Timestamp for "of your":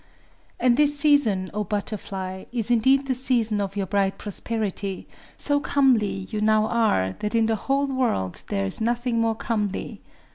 3.61-3.85